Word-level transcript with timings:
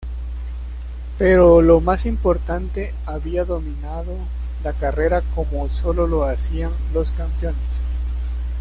Pero 1.19 1.61
lo 1.61 1.79
más 1.79 2.07
importante, 2.07 2.95
había 3.05 3.45
dominado 3.45 4.17
la 4.63 4.73
carrera 4.73 5.21
como 5.35 5.69
solo 5.69 6.07
lo 6.07 6.23
hacían 6.23 6.71
los 6.91 7.11
campeones. 7.11 7.85